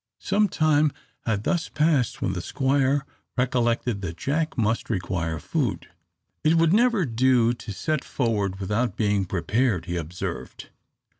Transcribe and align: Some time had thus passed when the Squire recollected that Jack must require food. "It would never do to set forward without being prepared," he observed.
Some 0.17 0.49
time 0.49 0.91
had 1.27 1.43
thus 1.43 1.69
passed 1.69 2.23
when 2.23 2.33
the 2.33 2.41
Squire 2.41 3.05
recollected 3.37 4.01
that 4.01 4.17
Jack 4.17 4.57
must 4.57 4.89
require 4.89 5.37
food. 5.37 5.89
"It 6.43 6.55
would 6.55 6.73
never 6.73 7.05
do 7.05 7.53
to 7.53 7.71
set 7.71 8.03
forward 8.03 8.59
without 8.59 8.97
being 8.97 9.25
prepared," 9.25 9.85
he 9.85 9.97
observed. 9.97 10.69